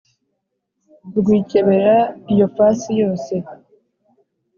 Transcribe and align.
Rwikebera 1.17 1.97
iyo 2.33 2.47
fasi 2.55 2.89
yose 3.01 3.33